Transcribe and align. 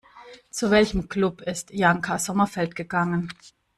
Zu 0.49 0.71
welchem 0.71 1.09
Club 1.09 1.41
ist 1.41 1.69
Janka 1.71 2.17
Sommerfeld 2.17 2.75
gegangen? 2.75 3.29